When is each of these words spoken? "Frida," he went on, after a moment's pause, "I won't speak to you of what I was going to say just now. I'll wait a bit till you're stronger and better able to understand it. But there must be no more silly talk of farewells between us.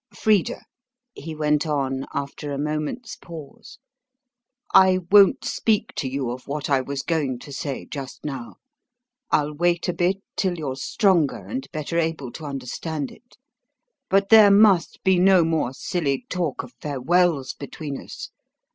"Frida," 0.15 0.63
he 1.13 1.35
went 1.35 1.67
on, 1.67 2.07
after 2.11 2.51
a 2.51 2.57
moment's 2.57 3.15
pause, 3.15 3.77
"I 4.73 5.01
won't 5.11 5.45
speak 5.45 5.93
to 5.97 6.07
you 6.07 6.31
of 6.31 6.47
what 6.47 6.71
I 6.71 6.81
was 6.81 7.03
going 7.03 7.37
to 7.37 7.53
say 7.53 7.85
just 7.85 8.25
now. 8.25 8.55
I'll 9.29 9.53
wait 9.53 9.87
a 9.87 9.93
bit 9.93 10.17
till 10.35 10.57
you're 10.57 10.75
stronger 10.75 11.45
and 11.45 11.69
better 11.71 11.99
able 11.99 12.31
to 12.31 12.45
understand 12.45 13.11
it. 13.11 13.37
But 14.09 14.29
there 14.29 14.49
must 14.49 14.97
be 15.03 15.19
no 15.19 15.43
more 15.43 15.71
silly 15.71 16.25
talk 16.31 16.63
of 16.63 16.73
farewells 16.81 17.53
between 17.53 18.01
us. 18.01 18.31